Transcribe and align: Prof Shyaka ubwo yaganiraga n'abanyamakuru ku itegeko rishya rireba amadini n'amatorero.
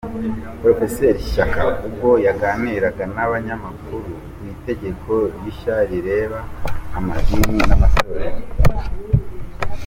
Prof 0.59 0.79
Shyaka 1.31 1.65
ubwo 1.87 2.09
yaganiraga 2.25 3.03
n'abanyamakuru 3.15 4.11
ku 4.33 4.41
itegeko 4.53 5.11
rishya 5.41 5.75
rireba 5.89 6.39
amadini 6.97 7.61
n'amatorero. 7.69 8.39